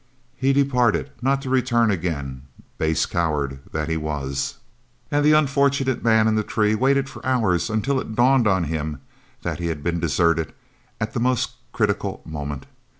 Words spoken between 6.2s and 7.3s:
in the tree waited for